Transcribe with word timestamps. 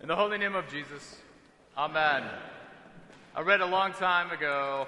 In 0.00 0.06
the 0.06 0.14
holy 0.14 0.38
name 0.38 0.54
of 0.54 0.70
Jesus, 0.70 1.16
Amen. 1.76 2.22
I 3.34 3.40
read 3.40 3.60
a 3.60 3.66
long 3.66 3.92
time 3.92 4.30
ago 4.30 4.86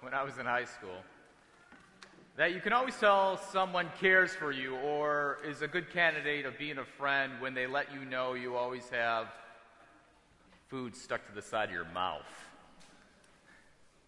when 0.00 0.12
I 0.12 0.22
was 0.22 0.36
in 0.36 0.44
high 0.44 0.66
school 0.66 0.98
that 2.36 2.52
you 2.52 2.60
can 2.60 2.74
always 2.74 2.94
tell 2.96 3.38
someone 3.38 3.90
cares 3.98 4.34
for 4.34 4.52
you 4.52 4.76
or 4.76 5.38
is 5.46 5.62
a 5.62 5.66
good 5.66 5.90
candidate 5.90 6.44
of 6.44 6.58
being 6.58 6.76
a 6.76 6.84
friend 6.84 7.32
when 7.40 7.54
they 7.54 7.66
let 7.66 7.90
you 7.90 8.04
know 8.04 8.34
you 8.34 8.54
always 8.54 8.86
have 8.90 9.28
food 10.68 10.94
stuck 10.94 11.26
to 11.26 11.34
the 11.34 11.42
side 11.42 11.70
of 11.70 11.74
your 11.74 11.86
mouth. 11.94 12.28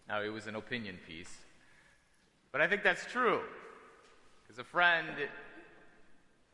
Now, 0.07 0.21
it 0.21 0.29
was 0.29 0.45
an 0.45 0.55
opinion 0.55 0.99
piece, 1.07 1.35
but 2.51 2.61
I 2.61 2.67
think 2.67 2.83
that's 2.83 3.07
true 3.07 3.41
because 4.43 4.59
a 4.59 4.63
friend 4.63 5.07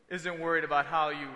isn't 0.08 0.40
worried 0.40 0.64
about 0.64 0.86
how 0.86 1.10
you 1.10 1.28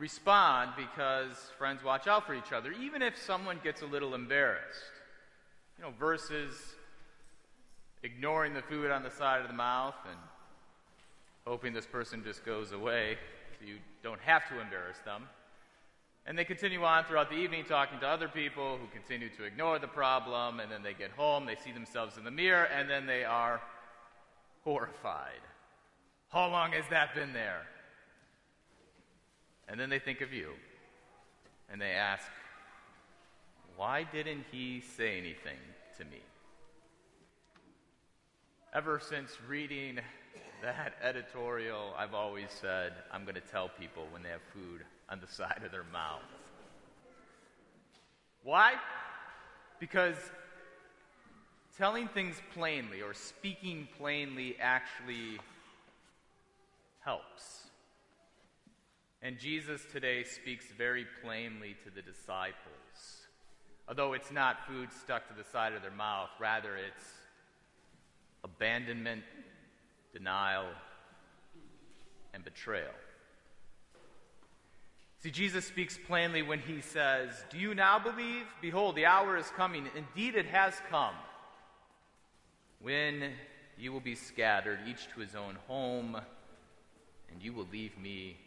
respond 0.00 0.72
because 0.76 1.36
friends 1.58 1.84
watch 1.84 2.06
out 2.06 2.26
for 2.26 2.34
each 2.34 2.52
other, 2.52 2.72
even 2.72 3.02
if 3.02 3.16
someone 3.18 3.60
gets 3.62 3.82
a 3.82 3.86
little 3.86 4.14
embarrassed. 4.14 4.92
You 5.78 5.84
know, 5.84 5.92
versus 5.98 6.54
ignoring 8.02 8.54
the 8.54 8.62
food 8.62 8.90
on 8.90 9.02
the 9.02 9.10
side 9.10 9.42
of 9.42 9.46
the 9.46 9.54
mouth 9.54 9.94
and 10.08 10.18
hoping 11.46 11.74
this 11.74 11.86
person 11.86 12.24
just 12.24 12.44
goes 12.44 12.72
away 12.72 13.18
so 13.58 13.66
you 13.66 13.76
don't 14.02 14.20
have 14.20 14.48
to 14.48 14.58
embarrass 14.58 14.98
them. 15.04 15.24
And 16.26 16.38
they 16.38 16.44
continue 16.44 16.82
on 16.82 17.04
throughout 17.04 17.28
the 17.28 17.36
evening 17.36 17.64
talking 17.64 17.98
to 18.00 18.06
other 18.06 18.28
people 18.28 18.78
who 18.78 18.86
continue 18.88 19.28
to 19.36 19.44
ignore 19.44 19.78
the 19.78 19.88
problem, 19.88 20.60
and 20.60 20.70
then 20.70 20.82
they 20.82 20.92
get 20.94 21.10
home, 21.12 21.46
they 21.46 21.56
see 21.56 21.72
themselves 21.72 22.18
in 22.18 22.24
the 22.24 22.30
mirror, 22.30 22.64
and 22.64 22.88
then 22.88 23.06
they 23.06 23.24
are 23.24 23.60
horrified. 24.64 25.40
How 26.30 26.48
long 26.48 26.72
has 26.72 26.84
that 26.90 27.14
been 27.14 27.32
there? 27.32 27.62
And 29.70 29.78
then 29.78 29.88
they 29.88 30.00
think 30.00 30.20
of 30.20 30.32
you 30.32 30.50
and 31.70 31.80
they 31.80 31.92
ask, 31.92 32.24
Why 33.76 34.02
didn't 34.02 34.44
he 34.50 34.82
say 34.96 35.16
anything 35.16 35.58
to 35.98 36.04
me? 36.04 36.20
Ever 38.74 39.00
since 39.00 39.30
reading 39.48 40.00
that 40.62 40.94
editorial, 41.02 41.94
I've 41.96 42.14
always 42.14 42.48
said, 42.60 42.92
I'm 43.12 43.22
going 43.22 43.36
to 43.36 43.40
tell 43.40 43.68
people 43.68 44.06
when 44.10 44.24
they 44.24 44.30
have 44.30 44.42
food 44.52 44.80
on 45.08 45.20
the 45.20 45.28
side 45.28 45.62
of 45.64 45.70
their 45.70 45.86
mouth. 45.92 46.20
Why? 48.42 48.74
Because 49.78 50.16
telling 51.78 52.08
things 52.08 52.36
plainly 52.54 53.02
or 53.02 53.14
speaking 53.14 53.86
plainly 53.96 54.56
actually 54.60 55.38
helps. 57.00 57.69
And 59.22 59.38
Jesus 59.38 59.82
today 59.92 60.24
speaks 60.24 60.64
very 60.78 61.06
plainly 61.22 61.76
to 61.84 61.90
the 61.94 62.00
disciples. 62.00 62.54
Although 63.86 64.14
it's 64.14 64.32
not 64.32 64.66
food 64.66 64.88
stuck 64.92 65.28
to 65.28 65.34
the 65.34 65.48
side 65.50 65.74
of 65.74 65.82
their 65.82 65.90
mouth, 65.90 66.30
rather 66.38 66.76
it's 66.76 67.04
abandonment, 68.42 69.22
denial, 70.12 70.66
and 72.32 72.42
betrayal. 72.44 72.94
See, 75.22 75.30
Jesus 75.30 75.66
speaks 75.66 75.98
plainly 76.06 76.40
when 76.40 76.60
he 76.60 76.80
says, 76.80 77.30
Do 77.50 77.58
you 77.58 77.74
now 77.74 77.98
believe? 77.98 78.46
Behold, 78.62 78.96
the 78.96 79.04
hour 79.04 79.36
is 79.36 79.50
coming. 79.54 79.86
Indeed, 79.94 80.34
it 80.34 80.46
has 80.46 80.72
come. 80.88 81.14
When 82.80 83.32
you 83.76 83.92
will 83.92 84.00
be 84.00 84.14
scattered, 84.14 84.78
each 84.86 85.08
to 85.14 85.20
his 85.20 85.34
own 85.34 85.58
home, 85.66 86.16
and 87.30 87.42
you 87.42 87.52
will 87.52 87.66
leave 87.70 87.98
me 87.98 88.38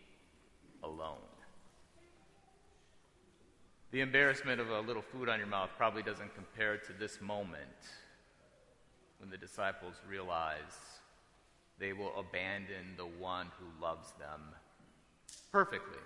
alone. 0.84 1.17
The 3.92 4.02
embarrassment 4.02 4.59
of 4.59 4.70
a 4.70 4.80
little 4.80 5.03
food 5.03 5.30
on 5.30 5.38
your 5.38 5.48
mouth 5.48 5.70
probably 5.78 6.02
doesn't 6.02 6.34
compare 6.34 6.78
to 6.78 6.94
this 6.94 7.22
moment 7.22 7.62
when 9.20 9.30
the 9.30 9.38
disciples 9.38 9.95
realize 10.09 11.00
they 11.80 11.94
will 11.94 12.12
abandon 12.18 12.96
the 12.97 13.06
one 13.06 13.47
who 13.59 13.84
loves 13.84 14.12
them 14.19 14.41
perfectly. 15.52 16.00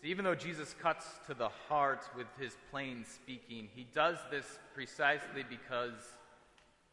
See, 0.00 0.08
even 0.08 0.24
though 0.24 0.34
Jesus 0.34 0.74
cuts 0.80 1.04
to 1.26 1.34
the 1.34 1.50
heart 1.68 2.08
with 2.16 2.26
his 2.38 2.56
plain 2.70 3.04
speaking, 3.04 3.68
he 3.74 3.86
does 3.94 4.16
this 4.30 4.58
precisely 4.74 5.44
because 5.48 6.16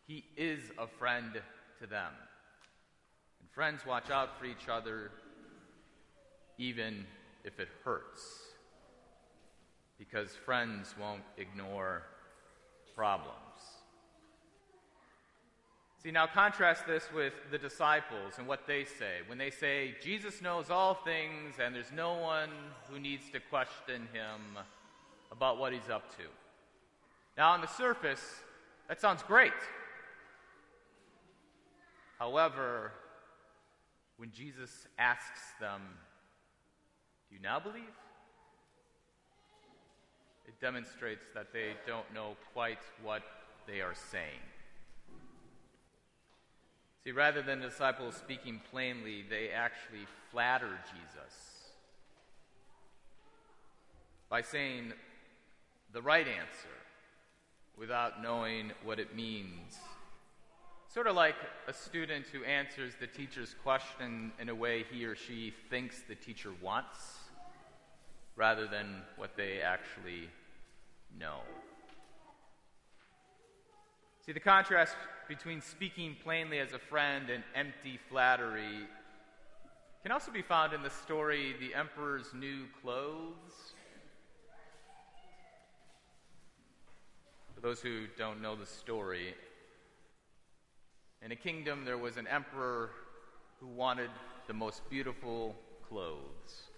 he 0.06 0.26
is 0.36 0.60
a 0.78 0.88
friend 0.88 1.42
to 1.80 1.88
them. 1.88 2.12
Friends 3.58 3.88
watch 3.88 4.12
out 4.12 4.38
for 4.38 4.46
each 4.46 4.70
other 4.70 5.10
even 6.60 7.08
if 7.44 7.60
it 7.60 7.70
hurts, 7.84 8.22
because 9.98 10.30
friends 10.30 10.94
won't 11.02 11.24
ignore 11.38 12.04
problems. 12.96 13.34
See, 16.04 16.12
now 16.12 16.28
contrast 16.28 16.86
this 16.86 17.10
with 17.12 17.34
the 17.50 17.58
disciples 17.58 18.34
and 18.38 18.48
what 18.48 18.68
they 18.68 18.86
say. 18.86 19.22
When 19.26 19.40
they 19.40 19.50
say, 19.50 19.96
Jesus 20.04 20.40
knows 20.40 20.70
all 20.70 20.94
things 20.94 21.56
and 21.60 21.74
there's 21.74 21.92
no 21.92 22.14
one 22.14 22.52
who 22.88 23.00
needs 23.00 23.28
to 23.32 23.40
question 23.40 24.08
him 24.14 24.64
about 25.32 25.58
what 25.58 25.74
he's 25.74 25.90
up 25.92 26.16
to. 26.18 26.26
Now, 27.36 27.54
on 27.54 27.62
the 27.62 27.68
surface, 27.68 28.22
that 28.88 29.02
sounds 29.02 29.24
great. 29.24 29.52
However, 32.20 32.92
when 34.18 34.32
Jesus 34.32 34.88
asks 34.98 35.42
them, 35.60 35.82
Do 37.30 37.36
you 37.36 37.42
now 37.42 37.60
believe? 37.60 37.84
It 40.48 40.60
demonstrates 40.60 41.26
that 41.34 41.54
they 41.54 41.74
don't 41.86 42.12
know 42.14 42.36
quite 42.54 42.80
what 43.04 43.22
they 43.68 43.82
are 43.82 43.94
saying. 44.12 44.42
See, 47.04 47.12
rather 47.12 47.42
than 47.42 47.62
disciples 47.62 48.16
speaking 48.16 48.60
plainly, 48.72 49.24
they 49.30 49.50
actually 49.50 50.08
flatter 50.32 50.80
Jesus 50.92 51.34
by 54.30 54.42
saying 54.42 54.94
the 55.94 56.02
right 56.02 56.28
answer 56.28 56.78
without 57.78 58.22
knowing 58.22 58.72
what 58.84 59.00
it 59.00 59.16
means 59.16 59.78
Sort 60.90 61.08
of 61.08 61.16
like 61.16 61.36
a 61.68 61.74
student 61.74 62.26
who 62.28 62.44
answers 62.44 62.94
the 63.00 63.08
teacher's 63.08 63.56
question 63.62 64.32
in 64.40 64.50
a 64.50 64.56
way 64.56 64.86
he 64.90 65.06
or 65.06 65.16
she 65.16 65.54
thinks 65.70 66.02
the 66.08 66.16
teacher 66.16 66.52
wants 66.62 67.18
rather 68.36 68.68
than 68.68 69.02
what 69.18 69.36
they 69.36 69.62
actually 69.62 70.30
know. 71.20 71.40
See, 74.26 74.32
the 74.32 74.40
contrast 74.40 74.96
between 75.28 75.62
speaking 75.62 76.16
plainly 76.24 76.60
as 76.60 76.74
a 76.74 76.80
friend 76.80 77.30
and 77.30 77.44
empty 77.54 78.00
flattery 78.10 78.88
can 80.04 80.12
also 80.12 80.32
be 80.32 80.42
found 80.42 80.74
in 80.74 80.84
the 80.84 80.90
story 80.90 81.56
The 81.60 81.76
Emperor's 81.76 82.34
New 82.34 82.66
Clothes. 82.82 83.74
For 87.54 87.62
those 87.62 87.82
who 87.82 88.06
don't 88.18 88.42
know 88.42 88.56
the 88.56 88.66
story, 88.66 89.34
in 91.24 91.32
a 91.32 91.36
kingdom, 91.36 91.86
there 91.86 91.98
was 91.98 92.18
an 92.18 92.28
emperor 92.28 92.92
who 93.60 93.68
wanted 93.68 94.10
the 94.48 94.54
most 94.54 94.88
beautiful 94.90 95.56
clothes. 95.88 96.70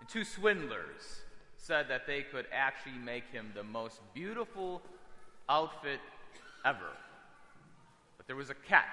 And 0.00 0.08
two 0.08 0.24
swindlers 0.24 1.22
said 1.56 1.88
that 1.88 2.06
they 2.06 2.22
could 2.22 2.46
actually 2.52 2.98
make 2.98 3.30
him 3.30 3.52
the 3.54 3.62
most 3.62 4.00
beautiful 4.12 4.82
outfit 5.48 6.00
ever. 6.64 6.92
But 8.16 8.26
there 8.26 8.36
was 8.36 8.50
a 8.50 8.54
catch. 8.54 8.84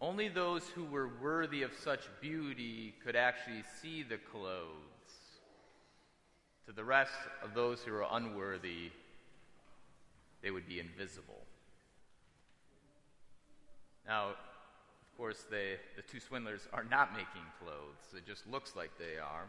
Only 0.00 0.28
those 0.28 0.66
who 0.68 0.84
were 0.84 1.10
worthy 1.22 1.62
of 1.62 1.72
such 1.74 2.08
beauty 2.22 2.94
could 3.04 3.16
actually 3.16 3.62
see 3.82 4.02
the 4.02 4.16
clothes. 4.16 4.76
To 6.66 6.72
the 6.72 6.84
rest 6.84 7.12
of 7.42 7.52
those 7.52 7.82
who 7.82 7.92
were 7.92 8.06
unworthy, 8.10 8.92
they 10.42 10.50
would 10.50 10.66
be 10.66 10.80
invisible. 10.80 11.42
Now, 14.10 14.30
of 14.30 15.16
course, 15.16 15.44
they, 15.52 15.76
the 15.94 16.02
two 16.02 16.18
swindlers 16.18 16.66
are 16.72 16.82
not 16.82 17.12
making 17.12 17.46
clothes. 17.62 18.12
It 18.16 18.26
just 18.26 18.44
looks 18.44 18.74
like 18.74 18.90
they 18.98 19.20
are. 19.20 19.44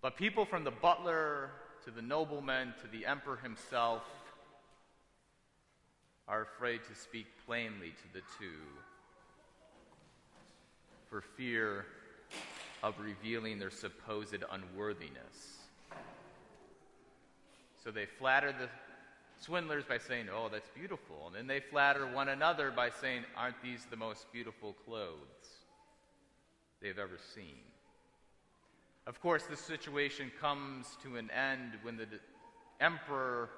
But 0.00 0.16
people 0.16 0.44
from 0.44 0.62
the 0.62 0.70
butler 0.70 1.50
to 1.84 1.90
the 1.90 2.00
nobleman 2.00 2.74
to 2.80 2.86
the 2.96 3.06
emperor 3.06 3.38
himself 3.42 4.02
are 6.28 6.42
afraid 6.42 6.82
to 6.84 6.94
speak 6.94 7.26
plainly 7.44 7.88
to 7.88 8.12
the 8.12 8.20
two 8.38 8.60
for 11.08 11.20
fear 11.20 11.86
of 12.84 12.94
revealing 13.00 13.58
their 13.58 13.72
supposed 13.72 14.44
unworthiness. 14.52 15.58
So 17.82 17.90
they 17.90 18.06
flatter 18.06 18.52
the 18.52 18.68
swindlers 19.40 19.84
by 19.84 19.98
saying, 19.98 20.26
Oh, 20.32 20.48
that's 20.50 20.68
beautiful. 20.70 21.26
And 21.26 21.34
then 21.34 21.46
they 21.46 21.60
flatter 21.60 22.06
one 22.06 22.28
another 22.28 22.70
by 22.70 22.90
saying, 22.90 23.24
Aren't 23.36 23.62
these 23.62 23.86
the 23.90 23.96
most 23.96 24.30
beautiful 24.32 24.74
clothes 24.84 25.64
they've 26.80 26.98
ever 26.98 27.18
seen? 27.34 27.58
Of 29.06 29.20
course, 29.20 29.44
this 29.44 29.60
situation 29.60 30.30
comes 30.40 30.86
to 31.02 31.16
an 31.16 31.30
end 31.30 31.72
when 31.82 31.96
the 31.96 32.06
emperor 32.80 33.50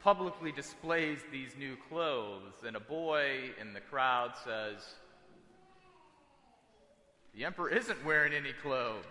publicly 0.00 0.52
displays 0.52 1.18
these 1.30 1.50
new 1.58 1.76
clothes, 1.88 2.54
and 2.66 2.76
a 2.76 2.80
boy 2.80 3.50
in 3.60 3.72
the 3.74 3.80
crowd 3.80 4.32
says, 4.44 4.78
The 7.34 7.44
emperor 7.44 7.70
isn't 7.70 8.04
wearing 8.04 8.32
any 8.32 8.52
clothes. 8.62 9.04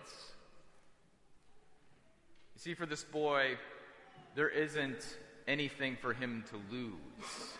You 2.54 2.60
see, 2.60 2.74
for 2.74 2.86
this 2.86 3.04
boy, 3.04 3.56
there 4.34 4.48
isn't 4.48 5.16
anything 5.46 5.96
for 6.00 6.12
him 6.12 6.44
to 6.50 6.56
lose. 6.74 7.58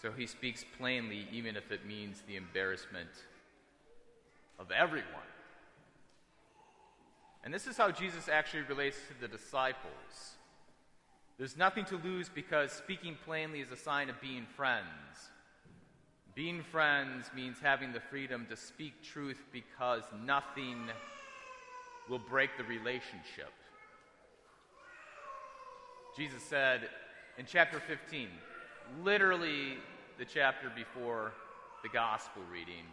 So 0.00 0.10
he 0.10 0.26
speaks 0.26 0.64
plainly, 0.78 1.28
even 1.32 1.56
if 1.56 1.70
it 1.70 1.86
means 1.86 2.22
the 2.26 2.36
embarrassment 2.36 3.10
of 4.58 4.70
everyone. 4.72 5.06
And 7.44 7.52
this 7.52 7.66
is 7.66 7.76
how 7.76 7.90
Jesus 7.90 8.28
actually 8.28 8.62
relates 8.62 8.96
to 9.08 9.20
the 9.20 9.28
disciples. 9.28 10.36
There's 11.38 11.56
nothing 11.56 11.84
to 11.86 11.96
lose 11.96 12.28
because 12.28 12.72
speaking 12.72 13.16
plainly 13.24 13.60
is 13.60 13.70
a 13.70 13.76
sign 13.76 14.10
of 14.10 14.20
being 14.20 14.46
friends. 14.56 14.86
Being 16.34 16.62
friends 16.62 17.26
means 17.34 17.56
having 17.60 17.92
the 17.92 18.00
freedom 18.00 18.46
to 18.48 18.56
speak 18.56 18.94
truth 19.02 19.42
because 19.52 20.02
nothing 20.24 20.88
will 22.08 22.20
break 22.20 22.50
the 22.56 22.64
relationship. 22.64 23.52
Jesus 26.16 26.42
said 26.42 26.88
in 27.38 27.46
chapter 27.46 27.80
15, 27.80 28.28
literally 29.02 29.78
the 30.18 30.24
chapter 30.24 30.70
before 30.74 31.32
the 31.82 31.88
gospel 31.88 32.42
reading, 32.52 32.84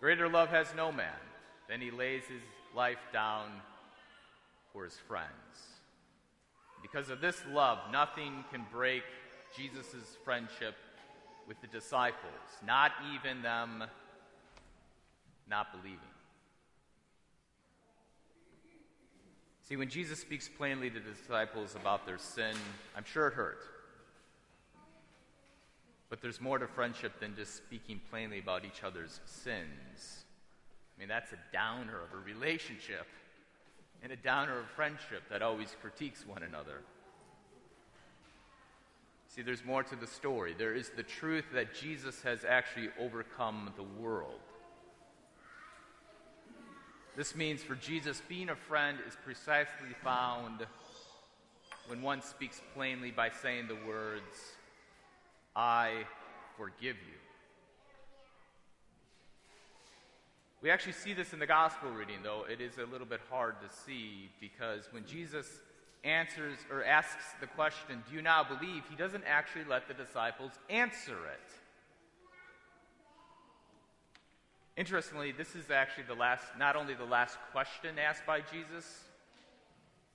Greater 0.00 0.28
love 0.28 0.48
has 0.48 0.66
no 0.76 0.90
man 0.90 1.12
than 1.68 1.80
he 1.80 1.90
lays 1.90 2.22
his 2.24 2.42
life 2.74 2.98
down 3.12 3.48
for 4.72 4.84
his 4.84 4.96
friends. 5.06 5.30
Because 6.82 7.10
of 7.10 7.20
this 7.20 7.40
love, 7.52 7.78
nothing 7.92 8.44
can 8.50 8.64
break 8.72 9.02
Jesus' 9.56 10.16
friendship 10.24 10.74
with 11.46 11.60
the 11.60 11.66
disciples, 11.66 12.20
not 12.66 12.92
even 13.14 13.42
them 13.42 13.84
not 15.48 15.72
believing. 15.72 16.13
See, 19.64 19.76
when 19.76 19.88
Jesus 19.88 20.20
speaks 20.20 20.48
plainly 20.48 20.90
to 20.90 21.00
the 21.00 21.10
disciples 21.10 21.74
about 21.74 22.06
their 22.06 22.18
sin, 22.18 22.54
I'm 22.94 23.04
sure 23.04 23.28
it 23.28 23.34
hurt. 23.34 23.60
But 26.10 26.20
there's 26.20 26.40
more 26.40 26.58
to 26.58 26.66
friendship 26.66 27.18
than 27.18 27.34
just 27.34 27.56
speaking 27.56 28.00
plainly 28.10 28.38
about 28.38 28.66
each 28.66 28.84
other's 28.84 29.20
sins. 29.24 30.24
I 30.94 31.00
mean, 31.00 31.08
that's 31.08 31.32
a 31.32 31.38
downer 31.52 31.98
of 32.02 32.12
a 32.12 32.22
relationship 32.22 33.06
and 34.02 34.12
a 34.12 34.16
downer 34.16 34.58
of 34.58 34.66
friendship 34.66 35.22
that 35.30 35.40
always 35.40 35.74
critiques 35.80 36.26
one 36.26 36.42
another. 36.42 36.82
See, 39.28 39.40
there's 39.40 39.64
more 39.64 39.82
to 39.82 39.96
the 39.96 40.06
story. 40.06 40.54
There 40.56 40.74
is 40.74 40.90
the 40.90 41.02
truth 41.02 41.46
that 41.54 41.74
Jesus 41.74 42.22
has 42.22 42.44
actually 42.44 42.90
overcome 43.00 43.72
the 43.76 43.82
world. 43.82 44.40
This 47.16 47.36
means 47.36 47.62
for 47.62 47.76
Jesus, 47.76 48.20
being 48.28 48.48
a 48.48 48.56
friend 48.56 48.98
is 49.06 49.16
precisely 49.24 49.94
found 50.02 50.66
when 51.86 52.02
one 52.02 52.20
speaks 52.20 52.60
plainly 52.74 53.12
by 53.12 53.30
saying 53.30 53.68
the 53.68 53.76
words, 53.86 54.22
I 55.54 56.06
forgive 56.56 56.96
you. 56.96 57.18
We 60.60 60.70
actually 60.70 60.92
see 60.92 61.12
this 61.12 61.32
in 61.32 61.38
the 61.38 61.46
gospel 61.46 61.90
reading, 61.90 62.16
though 62.24 62.46
it 62.50 62.60
is 62.60 62.78
a 62.78 62.90
little 62.90 63.06
bit 63.06 63.20
hard 63.30 63.56
to 63.60 63.76
see 63.84 64.30
because 64.40 64.88
when 64.90 65.06
Jesus 65.06 65.46
answers 66.02 66.56
or 66.68 66.82
asks 66.84 67.24
the 67.40 67.46
question, 67.46 68.02
Do 68.08 68.16
you 68.16 68.22
now 68.22 68.42
believe? 68.42 68.82
he 68.90 68.96
doesn't 68.96 69.24
actually 69.24 69.64
let 69.68 69.86
the 69.86 69.94
disciples 69.94 70.52
answer 70.68 71.12
it. 71.12 71.63
Interestingly, 74.76 75.30
this 75.30 75.54
is 75.54 75.70
actually 75.70 76.04
the 76.04 76.14
last, 76.14 76.44
not 76.58 76.74
only 76.74 76.94
the 76.94 77.04
last 77.04 77.38
question 77.52 77.96
asked 77.98 78.26
by 78.26 78.40
Jesus, 78.40 79.04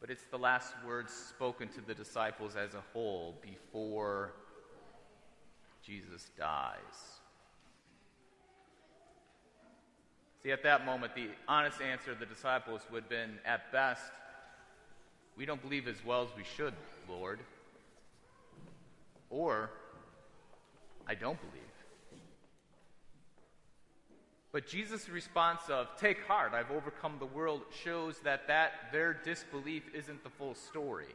but 0.01 0.09
it's 0.09 0.25
the 0.31 0.37
last 0.37 0.73
words 0.85 1.13
spoken 1.13 1.69
to 1.69 1.81
the 1.81 1.93
disciples 1.93 2.55
as 2.55 2.73
a 2.73 2.83
whole 2.93 3.35
before 3.41 4.33
Jesus 5.81 6.29
dies. 6.37 7.19
See, 10.43 10.51
at 10.51 10.63
that 10.63 10.85
moment, 10.85 11.15
the 11.15 11.27
honest 11.47 11.81
answer 11.81 12.11
of 12.11 12.19
the 12.19 12.25
disciples 12.25 12.81
would 12.91 13.03
have 13.03 13.09
been, 13.09 13.39
at 13.45 13.71
best, 13.71 14.11
we 15.35 15.45
don't 15.45 15.61
believe 15.61 15.87
as 15.87 16.03
well 16.05 16.23
as 16.23 16.29
we 16.35 16.43
should, 16.43 16.73
Lord. 17.09 17.39
Or, 19.29 19.69
I 21.07 21.15
don't 21.15 21.39
believe. 21.39 21.68
But 24.51 24.67
Jesus' 24.67 25.09
response 25.09 25.61
of, 25.69 25.87
Take 25.99 26.25
heart, 26.25 26.53
I've 26.53 26.71
overcome 26.71 27.17
the 27.19 27.25
world, 27.25 27.61
shows 27.83 28.19
that, 28.23 28.47
that 28.47 28.91
their 28.91 29.13
disbelief 29.13 29.83
isn't 29.93 30.23
the 30.23 30.29
full 30.29 30.55
story. 30.55 31.13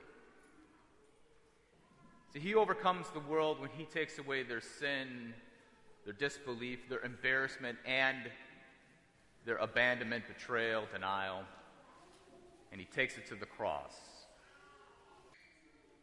See, 2.32 2.38
he 2.38 2.54
overcomes 2.54 3.06
the 3.10 3.20
world 3.20 3.60
when 3.60 3.70
he 3.76 3.84
takes 3.84 4.18
away 4.18 4.44
their 4.44 4.60
sin, 4.60 5.34
their 6.04 6.12
disbelief, 6.12 6.88
their 6.88 7.02
embarrassment, 7.02 7.78
and 7.84 8.18
their 9.44 9.56
abandonment, 9.56 10.24
betrayal, 10.26 10.84
denial, 10.92 11.42
and 12.70 12.80
he 12.80 12.86
takes 12.86 13.16
it 13.18 13.26
to 13.26 13.34
the 13.34 13.46
cross. 13.46 13.94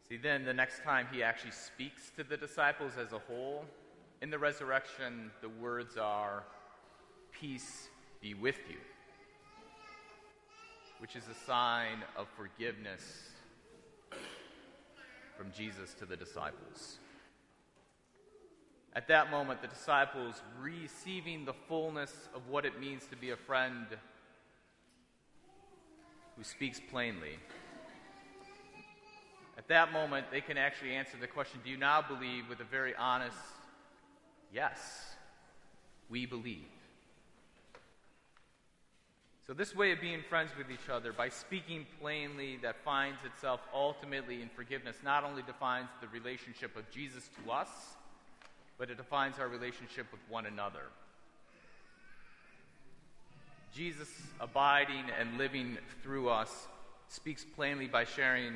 See, 0.07 0.17
then 0.17 0.43
the 0.43 0.53
next 0.53 0.83
time 0.83 1.07
he 1.11 1.23
actually 1.23 1.51
speaks 1.51 2.11
to 2.17 2.23
the 2.23 2.35
disciples 2.35 2.93
as 2.99 3.13
a 3.13 3.19
whole, 3.19 3.65
in 4.21 4.29
the 4.29 4.37
resurrection, 4.37 5.31
the 5.41 5.49
words 5.49 5.97
are, 5.97 6.43
Peace 7.41 7.88
be 8.21 8.35
with 8.35 8.59
you, 8.69 8.77
which 10.99 11.15
is 11.15 11.23
a 11.27 11.33
sign 11.47 12.03
of 12.15 12.27
forgiveness 12.38 13.01
from 15.35 15.51
Jesus 15.51 15.95
to 15.95 16.05
the 16.05 16.15
disciples. 16.15 16.99
At 18.93 19.07
that 19.07 19.31
moment, 19.31 19.63
the 19.63 19.69
disciples, 19.69 20.35
receiving 20.61 21.43
the 21.45 21.55
fullness 21.67 22.13
of 22.35 22.47
what 22.47 22.63
it 22.63 22.79
means 22.79 23.07
to 23.07 23.15
be 23.15 23.31
a 23.31 23.38
friend 23.38 23.88
who 26.38 26.43
speaks 26.43 26.79
plainly, 26.91 27.39
at 29.57 29.67
that 29.69 29.91
moment, 29.91 30.27
they 30.31 30.41
can 30.41 30.60
actually 30.60 30.91
answer 30.91 31.17
the 31.19 31.25
question 31.25 31.60
Do 31.63 31.71
you 31.71 31.77
now 31.77 32.03
believe 32.07 32.48
with 32.50 32.60
a 32.60 32.65
very 32.65 32.93
honest 32.95 33.36
yes? 34.53 35.15
We 36.07 36.27
believe. 36.27 36.67
So, 39.48 39.53
this 39.53 39.75
way 39.75 39.91
of 39.91 40.00
being 40.00 40.21
friends 40.29 40.51
with 40.55 40.69
each 40.69 40.88
other, 40.89 41.12
by 41.12 41.29
speaking 41.29 41.88
plainly, 42.00 42.57
that 42.62 42.75
finds 42.86 43.17
itself 43.25 43.60
ultimately 43.74 44.41
in 44.41 44.50
forgiveness, 44.50 44.98
not 45.03 45.24
only 45.24 45.41
defines 45.41 45.89
the 46.00 46.07
relationship 46.07 46.75
of 46.77 46.89
Jesus 46.91 47.27
to 47.43 47.51
us, 47.51 47.69
but 48.77 48.91
it 48.91 48.98
defines 48.98 49.39
our 49.39 49.48
relationship 49.48 50.05
with 50.12 50.21
one 50.29 50.45
another. 50.45 50.83
Jesus 53.74 54.10
abiding 54.39 55.05
and 55.19 55.38
living 55.38 55.77
through 56.03 56.29
us 56.29 56.67
speaks 57.07 57.43
plainly 57.55 57.88
by 57.88 58.03
sharing 58.05 58.53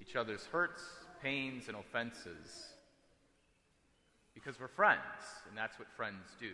each 0.00 0.14
other's 0.14 0.44
hurts, 0.46 0.82
pains, 1.22 1.68
and 1.68 1.76
offenses. 1.76 2.66
Because 4.34 4.58
we're 4.60 4.68
friends, 4.68 5.00
and 5.48 5.56
that's 5.56 5.78
what 5.78 5.88
friends 5.96 6.24
do. 6.38 6.52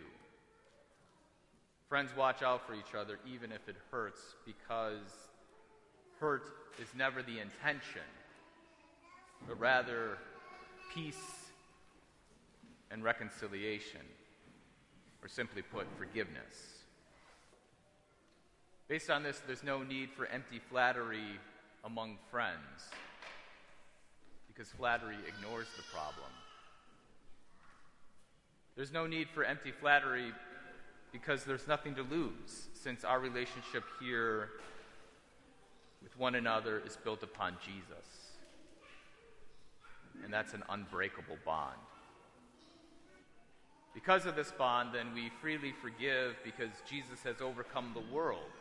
Friends 1.89 2.11
watch 2.15 2.43
out 2.43 2.67
for 2.67 2.75
each 2.75 2.93
other 2.95 3.17
even 3.27 3.51
if 3.51 3.67
it 3.67 3.75
hurts 3.89 4.21
because 4.45 5.29
hurt 6.19 6.43
is 6.79 6.87
never 6.95 7.23
the 7.23 7.39
intention, 7.39 8.07
but 9.47 9.59
rather 9.59 10.19
peace 10.93 11.49
and 12.91 13.03
reconciliation, 13.03 14.01
or 15.23 15.27
simply 15.27 15.63
put, 15.63 15.87
forgiveness. 15.97 16.83
Based 18.87 19.09
on 19.09 19.23
this, 19.23 19.41
there's 19.47 19.63
no 19.63 19.81
need 19.81 20.09
for 20.11 20.27
empty 20.27 20.59
flattery 20.69 21.39
among 21.83 22.17
friends 22.29 22.89
because 24.47 24.69
flattery 24.71 25.17
ignores 25.27 25.67
the 25.75 25.83
problem. 25.91 26.31
There's 28.75 28.91
no 28.91 29.07
need 29.07 29.27
for 29.29 29.43
empty 29.43 29.71
flattery 29.71 30.33
because 31.11 31.43
there's 31.43 31.67
nothing 31.67 31.95
to 31.95 32.03
lose, 32.03 32.67
since 32.73 33.03
our 33.03 33.19
relationship 33.19 33.83
here 33.99 34.49
with 36.03 36.17
one 36.17 36.35
another 36.35 36.81
is 36.85 36.97
built 36.97 37.23
upon 37.23 37.55
Jesus. 37.65 38.05
And 40.23 40.33
that's 40.33 40.53
an 40.53 40.63
unbreakable 40.69 41.37
bond. 41.45 41.75
Because 43.93 44.25
of 44.25 44.35
this 44.35 44.51
bond, 44.51 44.89
then 44.93 45.13
we 45.13 45.31
freely 45.41 45.73
forgive 45.81 46.35
because 46.43 46.69
Jesus 46.89 47.23
has 47.23 47.41
overcome 47.41 47.91
the 47.93 48.15
world. 48.15 48.51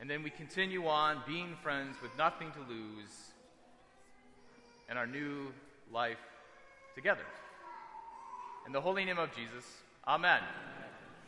And 0.00 0.08
then 0.08 0.22
we 0.22 0.30
continue 0.30 0.86
on 0.86 1.22
being 1.26 1.56
friends 1.62 1.96
with 2.00 2.16
nothing 2.16 2.52
to 2.52 2.60
lose 2.72 3.32
and 4.88 4.98
our 4.98 5.06
new 5.06 5.52
life 5.92 6.18
together. 6.94 7.26
In 8.66 8.72
the 8.72 8.80
holy 8.80 9.04
name 9.04 9.18
of 9.18 9.34
Jesus, 9.34 9.64
Amen. 10.06 10.40